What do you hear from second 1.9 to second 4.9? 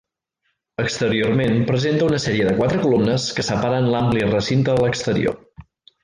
una sèrie de quatre columnes que separen l'ampli recinte de